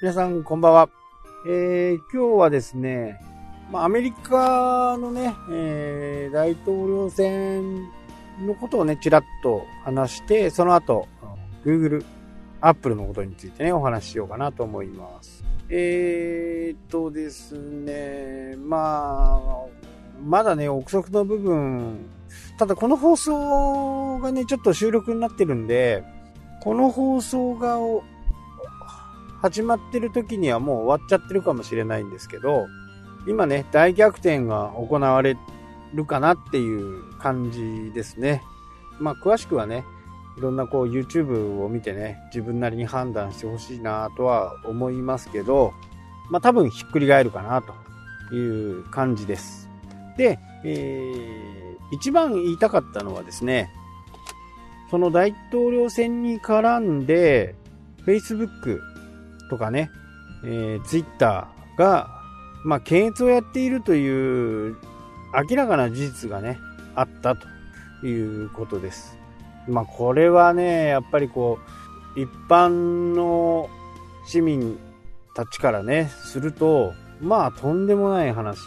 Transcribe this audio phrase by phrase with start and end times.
[0.00, 0.88] 皆さん、こんばんは。
[1.44, 3.20] えー、今日はですね、
[3.72, 7.82] まあ、アメリカのね、えー、大統領選
[8.46, 11.08] のことをね、ちらっと話して、その後、
[11.64, 12.04] Google、
[12.60, 15.44] Apple のことについてね、お話ししようかなと思います。
[15.68, 19.66] えーっとですね、まあ、
[20.24, 22.08] まだね、憶測の部分、
[22.56, 26.04] ただこの放送がね、ちょっと収録になってるんで、
[26.62, 27.78] この放送が
[29.40, 32.66] 始まってる時にはもう終わっちゃってるかもしれないんですけど、
[33.26, 35.36] 今ね、大逆転が行われ
[35.94, 38.42] るかなっていう感じですね。
[38.98, 39.84] まあ、詳しくはね、
[40.36, 45.72] いろんなこう YouTube を見てね、自分なりに判断してほしいなとは思いますけど、
[46.30, 47.62] まあ多分ひっくり返るかな
[48.30, 49.68] という感じです。
[50.16, 53.70] で、えー、一番言いたかったのはですね、
[54.90, 57.54] その大統領選に絡んで、
[58.06, 58.80] Facebook
[59.48, 59.90] とかね、
[60.44, 62.08] えー、ツイッターが、
[62.64, 64.76] まあ、検閲をやっているという
[65.50, 66.58] 明らかな事実がね、
[66.94, 69.16] あったということです。
[69.68, 71.58] まあ、これはね、やっぱりこ
[72.16, 73.68] う、一般の
[74.26, 74.78] 市民
[75.34, 78.60] たちからね、すると、まあ、とんでもない話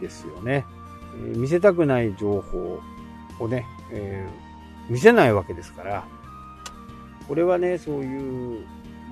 [0.00, 0.64] ですよね。
[1.26, 2.80] えー、見せたくない情報
[3.40, 6.04] をね、えー、見せないわけですから、
[7.26, 8.66] これはね、そういう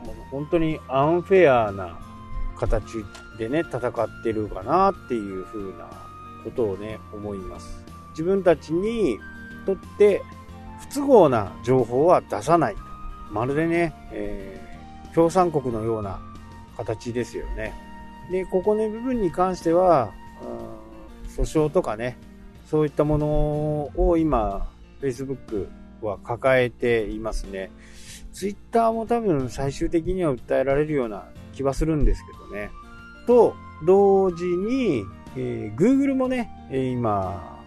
[0.05, 1.99] もう本当にアンフェアな
[2.59, 3.05] 形
[3.39, 5.89] でね、戦ってるかなっていう風な
[6.45, 7.85] ことをね、思います。
[8.11, 9.19] 自分たちに
[9.65, 10.23] とって
[10.81, 12.77] 不都合な情報は出さない。
[13.31, 16.21] まるでね、えー、共産国のような
[16.77, 17.73] 形ですよね。
[18.31, 20.13] で、ここの部分に関しては、
[21.29, 22.19] 訴訟とかね、
[22.67, 23.27] そういったもの
[23.97, 24.69] を今、
[25.01, 25.69] Facebook
[26.03, 27.71] は抱えていますね。
[28.33, 32.71] ツイッターも多分最終的には訴えられるような気はするんですけどね。
[33.27, 33.55] と、
[33.85, 35.05] 同時に、
[35.37, 37.61] えー、Google もね、今、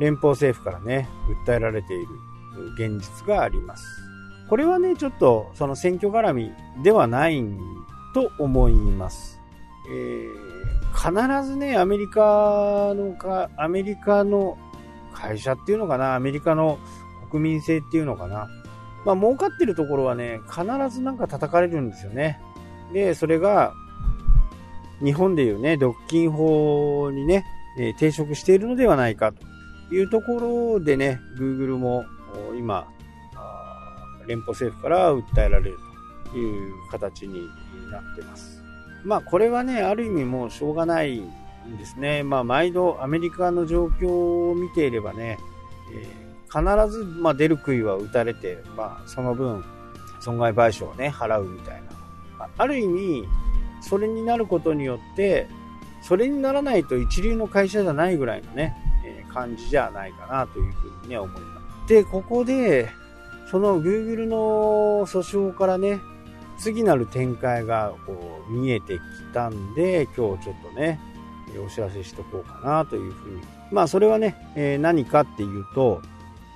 [0.00, 1.08] 連邦政府からね、
[1.46, 2.06] 訴えられている
[2.74, 3.84] 現実があります。
[4.48, 6.52] これはね、ちょっとその選挙絡み
[6.82, 7.44] ではない
[8.14, 9.40] と思います。
[9.90, 14.58] えー、必ずね、アメリカのか、アメリカの
[15.12, 16.78] 会社っていうのかな、アメリカの
[17.30, 18.48] 国民性っていうのかな。
[19.04, 22.40] まあ、儲かってるところはね、必ずなんか叩かれるんですよね。
[22.92, 23.72] で、それが、
[25.02, 27.44] 日本でいうね、独禁法にね、
[27.78, 32.04] えー、抵触しているのではないかというところでね、Google も
[32.58, 32.88] 今、
[34.26, 35.78] 連邦政府から訴えられる
[36.30, 37.48] という形に
[37.90, 38.62] なってます。
[39.04, 41.30] まあこれはね、ある意味もうしょうがないん
[41.78, 42.24] ですね。
[42.24, 45.38] まあ毎度アメリカの状況を見ていればね、
[45.94, 49.64] えー必ず、まあ、出る杭は打たれて、まあ、その分、
[50.20, 51.82] 損害賠償をね、払うみたい
[52.38, 52.48] な。
[52.56, 53.24] ある意味、
[53.80, 55.48] それになることによって、
[56.02, 61.88] それにならないと一流の会社じゃないぐらいのね、えー、感じじゃないかなというふうにね、思います。
[61.88, 62.88] で、ここで、
[63.50, 66.00] その Google の訴訟からね、
[66.58, 69.00] 次なる展開がこう見えてき
[69.32, 71.00] たんで、今日ちょっとね、
[71.64, 73.42] お知らせしとこうかなというふうに。
[73.70, 76.02] まあそれはね、えー、何かっていうと、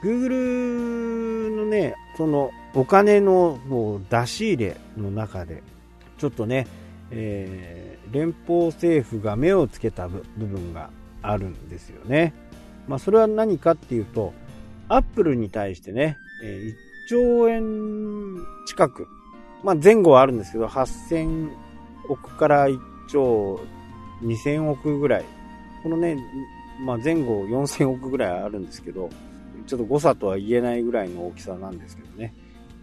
[0.03, 5.63] Google のね、そのお金のもう出し入れの中で、
[6.19, 6.67] ちょっとね、
[7.11, 10.91] えー、連邦政府が目をつけた部分が
[11.23, 12.35] あるんですよね。
[12.89, 14.33] まあ、それは何かっていうと、
[14.89, 16.61] アップルに対してねえ、
[17.07, 19.07] 1兆円近く、
[19.62, 21.51] まあ、前後はあるんですけど、8000
[22.09, 23.61] 億から1兆
[24.23, 25.25] 2000億ぐらい、
[25.83, 26.17] このね、
[26.81, 29.09] まあ、前後4000億ぐらいあるんですけど、
[29.67, 32.35] ちょっと誤差とは言えないぐらいの大きさなんですけどね。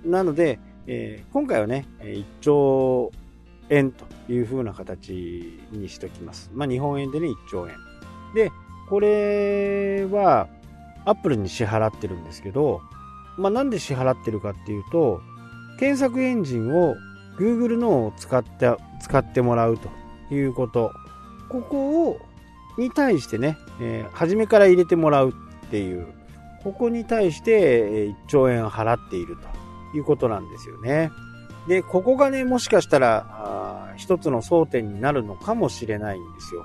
[0.05, 3.11] なので、えー、今回はね、1兆
[3.69, 6.49] 円という風な形にしておきます。
[6.53, 7.75] まあ、日本円でね、1兆円。
[8.33, 8.51] で、
[8.89, 10.47] これは、
[11.05, 12.81] アップルに支払ってるんですけど、
[13.37, 15.21] まあ、なんで支払ってるかっていうと、
[15.79, 16.95] 検索エンジンを
[17.37, 19.89] Google のを使って、使ってもらうと
[20.33, 20.91] いうこと。
[21.49, 22.19] ここを、
[22.77, 26.07] に対してね、えー、初めから入れてもらうっていう
[26.63, 31.11] ここに対して1兆円払っているということなんですよね。
[31.67, 36.63] で、ここがね、もしかしたら、一つの争点になるのかもしれないんですよ。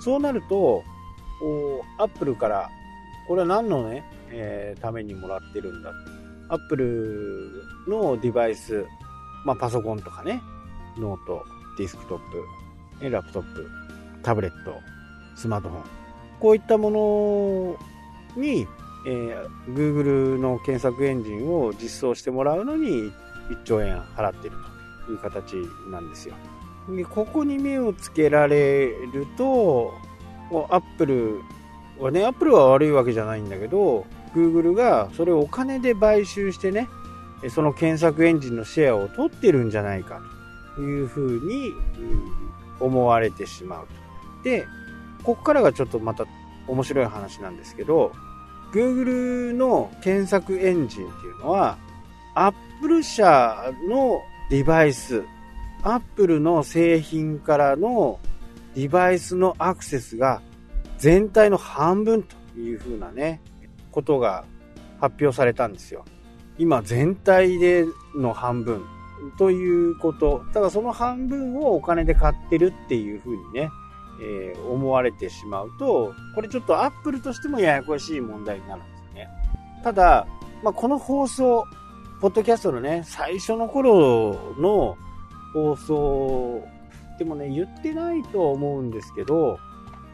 [0.00, 0.82] そうなると、
[1.98, 2.68] アップルから、
[3.28, 5.92] これは何のね、えー、ためにもらってるんだ
[6.48, 8.84] アップルのデバイス、
[9.44, 10.42] まあ、パソコンとかね、
[10.98, 11.44] ノート、
[11.78, 13.70] ディスクトップ、ラップトップ、
[14.22, 14.74] タブレット、
[15.34, 15.82] スマートフォン。
[16.40, 17.78] こういったも
[18.36, 18.66] のに、
[19.06, 23.12] えー、Google の検索エンジンを実装してもらうのに
[23.50, 24.56] 1兆円払ってる
[25.06, 25.54] という形
[25.90, 26.34] なんですよ。
[26.88, 29.92] でここに目をつけられると、
[30.70, 31.40] アップル
[31.98, 34.04] はね、アップルは悪いわけじゃないんだけど、
[34.34, 36.88] Google がそれをお金で買収してね、
[37.50, 40.20] その検索エンジンのシェアを取ってるんじゃないか
[40.76, 41.72] というふうに
[42.80, 44.44] 思われてしまうと。
[44.44, 44.66] で、
[45.22, 46.24] ここからがちょっとまた
[46.66, 48.12] 面白い話なんですけど、
[48.72, 51.78] Google の検索エンジンっていうのは、
[52.34, 55.22] Apple 社のデバイス、
[55.82, 58.18] Apple の製品からの
[58.74, 60.40] デバイスのアクセスが
[60.98, 63.40] 全体の半分というふうなね、
[63.90, 64.44] ことが
[65.00, 66.04] 発表されたんですよ。
[66.58, 67.84] 今全体で
[68.14, 68.82] の半分
[69.38, 70.44] ということ。
[70.52, 73.70] ただその半分をお金で買ってるっていうふうにね、
[74.20, 79.28] えー、思われてしまうと、これちょっとアップルとしてもややこしい問題になるんですよね。
[79.82, 80.26] ただ、
[80.62, 81.64] まあ、この放送、
[82.20, 84.96] ポッドキャストのね、最初の頃の
[85.52, 86.64] 放送
[87.18, 89.58] でもね、言ってないと思うんですけど、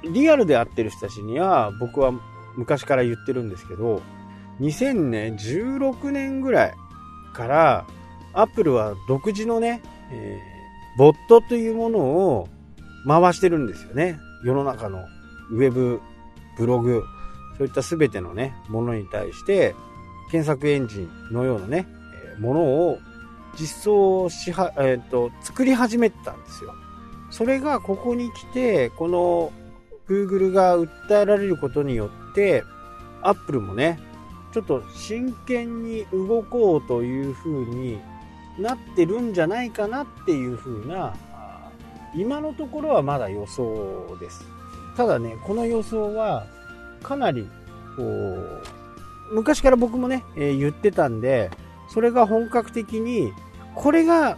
[0.03, 2.13] リアルで会ってる人たちには僕は
[2.57, 4.01] 昔から言ってるんですけど、
[4.61, 6.75] 2016年ぐらい
[7.33, 7.87] から
[8.33, 12.49] アップルは独自のね、えー、ボットというものを
[13.07, 14.21] 回してるんですよね。
[14.45, 15.07] 世の中の
[15.51, 16.01] ウェブ、
[16.57, 17.05] ブログ、
[17.57, 19.75] そういった全てのね、ものに対して、
[20.31, 21.87] 検索エンジンのようなね、
[22.39, 22.99] ものを
[23.59, 26.75] 実装しは、えっ、ー、と、作り始めたんですよ。
[27.31, 29.53] それがここに来て、この
[30.09, 32.65] Google が訴えられることによって、
[33.23, 33.99] Apple もね、
[34.53, 37.99] ちょっと真剣に動こうという風に
[38.59, 41.15] なってるんじゃないかなっていう風な、
[42.15, 44.45] 今のところはまだ予想です。
[44.97, 46.47] ただね、この予想は
[47.03, 47.49] かなり、
[47.97, 48.63] こう、
[49.33, 51.51] 昔から僕もね、えー、言ってたんで、
[51.89, 53.33] それが本格的に、
[53.75, 54.37] これが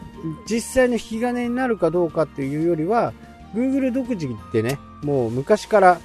[0.49, 3.13] 実際の引き金になるかどうかっていうよりは、
[3.55, 6.01] Google 独自ってね、もう昔から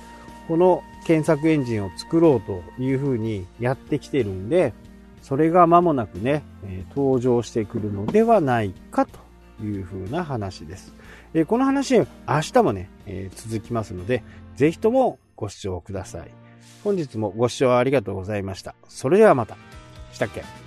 [0.48, 4.74] この検索エンジンを作ろうというふうにやってきてるんで、
[5.22, 9.25] それが間もなくね、え、登場してくるのではないかと
[9.62, 10.94] いう風な話です。
[11.34, 12.06] え、この話、明
[12.54, 14.24] 日もね、え、続きますので、
[14.56, 16.32] ぜひともご視聴ください。
[16.84, 18.76] 本日もご視聴ありがとうございました。
[18.88, 19.58] それではまた。
[20.12, 20.65] したっけ？